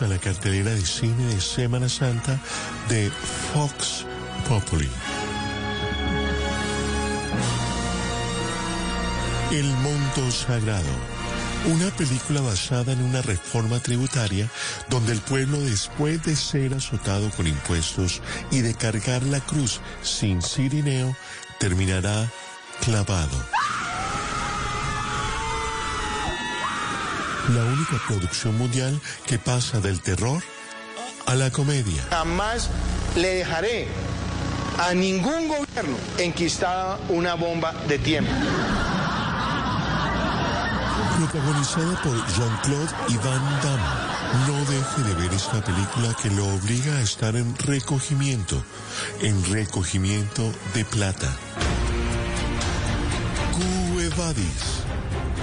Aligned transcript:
A 0.00 0.08
la 0.08 0.18
cartelera 0.18 0.70
de 0.70 0.84
cine 0.84 1.24
de 1.26 1.40
Semana 1.40 1.88
Santa 1.88 2.40
de 2.88 3.12
Fox 3.52 4.04
Populi. 4.48 4.88
El 9.52 9.66
Monto 9.66 10.32
Sagrado, 10.32 10.82
una 11.72 11.90
película 11.96 12.40
basada 12.40 12.92
en 12.92 13.02
una 13.04 13.22
reforma 13.22 13.78
tributaria 13.78 14.50
donde 14.90 15.12
el 15.12 15.20
pueblo 15.20 15.60
después 15.60 16.20
de 16.24 16.34
ser 16.34 16.74
azotado 16.74 17.30
con 17.30 17.46
impuestos 17.46 18.20
y 18.50 18.62
de 18.62 18.74
cargar 18.74 19.22
la 19.22 19.38
cruz 19.40 19.80
sin 20.02 20.42
cirineo, 20.42 21.16
terminará 21.60 22.28
clavado. 22.80 23.53
La 27.52 27.62
única 27.62 28.00
producción 28.08 28.56
mundial 28.56 28.98
que 29.26 29.38
pasa 29.38 29.78
del 29.80 30.00
terror 30.00 30.42
a 31.26 31.34
la 31.34 31.50
comedia. 31.50 32.02
Jamás 32.08 32.70
le 33.16 33.34
dejaré 33.34 33.86
a 34.78 34.94
ningún 34.94 35.48
gobierno 35.48 35.96
enquistada 36.16 36.98
una 37.10 37.34
bomba 37.34 37.74
de 37.86 37.98
tiempo. 37.98 38.32
Protagonizada 41.18 42.02
por 42.02 42.16
Jean-Claude 42.34 42.92
y 43.08 43.16
Van 43.18 43.60
Damme. 43.62 44.14
No 44.48 44.58
deje 44.64 45.02
de 45.02 45.14
ver 45.22 45.34
esta 45.34 45.62
película 45.62 46.16
que 46.20 46.30
lo 46.30 46.46
obliga 46.46 46.96
a 46.96 47.02
estar 47.02 47.36
en 47.36 47.54
recogimiento, 47.58 48.64
en 49.20 49.44
recogimiento 49.52 50.50
de 50.74 50.84
plata. 50.86 51.30
Cuevadis. 54.14 54.84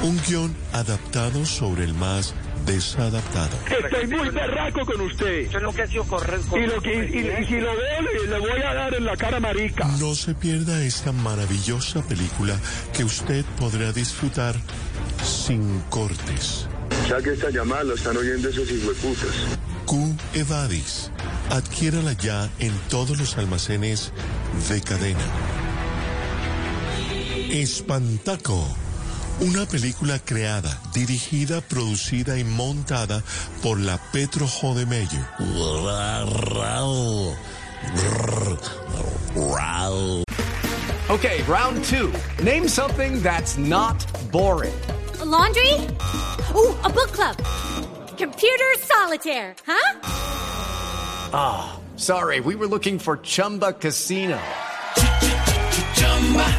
Un 0.03 0.19
guion 0.27 0.55
adaptado 0.73 1.45
sobre 1.45 1.83
el 1.83 1.93
más 1.93 2.33
desadaptado. 2.65 3.57
Estoy 3.69 4.07
muy 4.07 4.29
berraco 4.29 4.85
con 4.85 5.01
usted. 5.01 5.47
Eso 5.47 5.57
es 5.57 5.63
lo 5.63 5.73
que 5.73 5.81
ha 5.81 5.87
sido 5.87 6.03
correcto. 6.05 6.57
Y, 6.57 6.67
lo 6.67 6.81
que, 6.81 6.93
y, 6.93 7.41
y 7.41 7.45
si 7.45 7.59
lo 7.59 7.75
veo, 7.75 8.01
le, 8.01 8.27
le 8.27 8.39
voy 8.39 8.61
a 8.61 8.73
dar 8.73 8.93
en 8.93 9.05
la 9.05 9.17
cara 9.17 9.39
marica. 9.39 9.85
No 9.99 10.15
se 10.15 10.33
pierda 10.33 10.81
esta 10.83 11.11
maravillosa 11.11 12.01
película 12.03 12.55
que 12.93 13.03
usted 13.03 13.43
podrá 13.59 13.91
disfrutar 13.91 14.55
sin 15.23 15.81
cortes. 15.89 16.67
Ya 17.09 17.21
que 17.21 17.33
esta 17.33 17.49
llamada 17.49 17.83
la 17.83 17.93
están 17.95 18.15
oyendo 18.17 18.49
esos 18.49 18.69
hijueputas. 18.71 19.29
Q 19.85 20.15
Evadis. 20.33 21.11
Adquiérala 21.49 22.13
ya 22.13 22.49
en 22.59 22.73
todos 22.89 23.17
los 23.19 23.37
almacenes 23.37 24.13
de 24.69 24.81
cadena. 24.81 25.19
Espantaco. 27.51 28.65
Una 29.41 29.65
película 29.65 30.19
creada, 30.19 30.79
dirigida, 30.93 31.59
producida 31.59 32.37
y 32.37 32.45
montada 32.45 33.21
por 33.61 33.77
la 33.77 33.97
Petro 34.13 34.47
Jodemeyer. 34.47 35.27
Okay, 41.09 41.43
round 41.43 41.83
two. 41.83 42.13
Name 42.41 42.69
something 42.69 43.21
that's 43.21 43.57
not 43.57 43.97
boring. 44.31 44.73
A 45.19 45.25
laundry? 45.25 45.73
Ooh, 46.55 46.73
a 46.85 46.89
book 46.89 47.11
club. 47.11 47.35
Computer 48.17 48.71
solitaire, 48.79 49.55
huh? 49.67 49.99
Ah, 51.33 51.73
oh, 51.73 51.97
sorry, 51.97 52.39
we 52.39 52.55
were 52.55 52.67
looking 52.67 52.97
for 52.97 53.17
Chumba 53.17 53.73
Casino. 53.73 54.39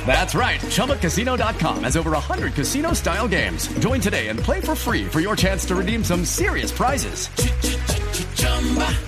That's 0.07 0.35
right. 0.35 0.61
ChumbaCasino.com 0.61 1.85
has 1.85 1.97
over 1.97 2.11
100 2.11 2.53
casino 2.53 2.93
style 2.93 3.27
games. 3.27 3.69
Join 3.79 3.99
today 4.03 4.29
and 4.29 4.39
play 4.39 4.61
for 4.61 4.75
free 4.75 5.07
for 5.07 5.21
your 5.21 5.35
chance 5.35 5.65
to 5.67 5.75
redeem 5.75 6.05
some 6.05 6.27
serious 6.27 6.71
prizes. 6.71 7.29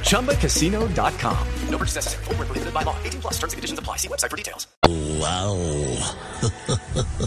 ChumbaCasino.com. 0.08 1.48
No 1.68 1.78
purchase 1.78 1.96
necessary. 1.96 2.24
Full 2.24 2.34
prohibited 2.34 2.72
by 2.72 2.82
law. 2.82 2.96
18 3.04 3.20
plus 3.20 3.34
terms 3.34 3.52
and 3.52 3.58
conditions 3.58 3.78
apply. 3.78 3.96
See 3.96 4.08
website 4.08 4.30
for 4.30 4.36
details. 4.38 4.66
Wow. 4.88 5.98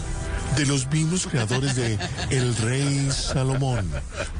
de 0.58 0.66
los 0.66 0.90
mismos 0.90 1.26
creadores 1.26 1.76
de 1.76 1.98
El 2.30 2.56
Rey 2.56 3.08
Salomón, 3.12 3.88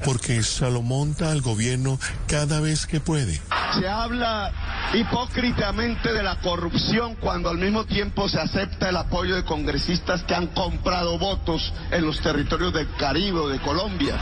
porque 0.04 0.42
Salomón 0.42 1.08
monta 1.08 1.30
al 1.30 1.42
gobierno 1.42 1.98
cada 2.26 2.60
vez 2.60 2.86
que 2.86 2.98
puede. 2.98 3.40
Se 3.74 3.88
habla 3.88 4.50
hipócritamente 4.94 6.12
de 6.12 6.22
la 6.22 6.40
corrupción 6.40 7.14
cuando 7.16 7.50
al 7.50 7.58
mismo 7.58 7.84
tiempo 7.84 8.28
se 8.28 8.40
acepta 8.40 8.88
el 8.88 8.96
apoyo 8.96 9.36
de 9.36 9.44
congresistas 9.44 10.22
que 10.22 10.34
han 10.34 10.48
comprado 10.48 11.18
votos 11.18 11.72
en 11.90 12.06
los 12.06 12.20
territorios 12.20 12.72
del 12.72 12.88
Caribe 12.96 13.40
o 13.40 13.48
de 13.48 13.60
Colombia. 13.60 14.16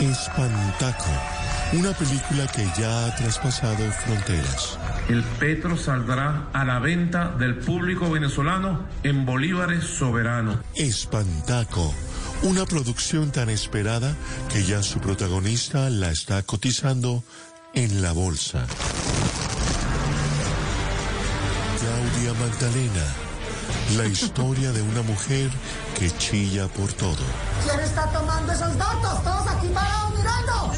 Espantaco, 0.00 1.04
una 1.74 1.92
película 1.92 2.46
que 2.48 2.66
ya 2.80 3.06
ha 3.06 3.14
traspasado 3.14 3.90
fronteras. 3.92 4.78
El 5.08 5.22
petro 5.22 5.76
saldrá 5.76 6.48
a 6.52 6.64
la 6.64 6.78
venta 6.78 7.28
del 7.38 7.58
público 7.58 8.10
venezolano 8.10 8.86
en 9.02 9.24
bolívares 9.24 9.84
soberanos. 9.84 10.56
Espantaco 10.74 11.94
una 12.44 12.66
producción 12.66 13.32
tan 13.32 13.48
esperada 13.48 14.14
que 14.52 14.64
ya 14.64 14.82
su 14.82 15.00
protagonista 15.00 15.88
la 15.88 16.10
está 16.10 16.42
cotizando 16.42 17.24
en 17.72 18.02
la 18.02 18.12
bolsa. 18.12 18.66
Claudia 21.80 22.34
Magdalena, 22.34 23.06
la 23.96 24.06
historia 24.06 24.72
de 24.72 24.82
una 24.82 25.00
mujer 25.02 25.50
que 25.98 26.10
chilla 26.18 26.68
por 26.68 26.92
todo. 26.92 27.24
¿Quién 27.64 27.80
está 27.80 28.12
tomando 28.12 28.52
esos 28.52 28.76
datos? 28.76 29.24
Todos 29.24 29.46
aquí 29.48 29.68
parados 29.68 30.12
mirando. 30.18 30.72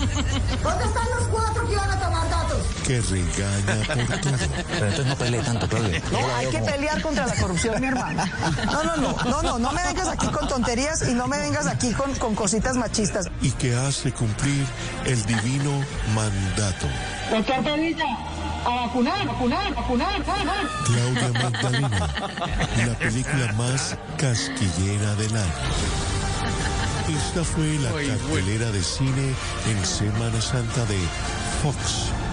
¿Dónde 0.62 0.84
están 0.84 1.06
los 1.18 1.28
cuatro 1.28 1.66
que 1.66 1.72
iban 1.72 1.90
a 1.90 1.98
tomar 1.98 2.30
datos? 2.30 2.45
Que 2.86 3.00
regaña 3.00 3.84
por 3.84 4.20
todo. 4.20 4.32
Pero 4.68 4.86
entonces 4.86 5.06
no 5.06 5.16
pelee 5.16 5.42
tanto, 5.42 5.68
Claudia. 5.68 6.00
No, 6.12 6.36
hay 6.36 6.46
que 6.46 6.58
pelear 6.58 7.02
contra 7.02 7.26
la 7.26 7.34
corrupción, 7.34 7.80
mi 7.80 7.88
hermana. 7.88 8.30
No, 8.66 8.84
no, 8.84 8.96
no, 8.96 9.16
no, 9.24 9.42
no, 9.42 9.58
no 9.58 9.72
me 9.72 9.82
vengas 9.82 10.06
aquí 10.06 10.28
con 10.28 10.46
tonterías 10.46 11.08
y 11.08 11.14
no 11.14 11.26
me 11.26 11.36
vengas 11.38 11.66
aquí 11.66 11.92
con, 11.92 12.14
con 12.14 12.36
cositas 12.36 12.76
machistas. 12.76 13.28
Y 13.42 13.50
que 13.50 13.74
hace 13.74 14.12
cumplir 14.12 14.64
el 15.04 15.20
divino 15.26 15.72
mandato. 16.14 16.86
Doctor 17.28 17.64
Padilla, 17.64 18.04
a 18.64 18.86
vacunar, 18.86 19.26
vacunar, 19.26 19.74
vacunar, 19.74 20.24
vacunar. 20.24 20.68
Claudia 20.84 21.42
Magdalena, 21.42 22.08
la 22.86 22.98
película 22.98 23.52
más 23.54 23.96
casquillera 24.16 25.14
del 25.16 25.36
año. 25.36 25.52
Esta 27.08 27.42
fue 27.42 27.78
la 27.78 27.90
cartelera 27.90 28.70
de 28.70 28.82
cine 28.82 29.34
en 29.70 29.84
Semana 29.84 30.40
Santa 30.40 30.84
de 30.84 30.98
Fox 31.62 32.12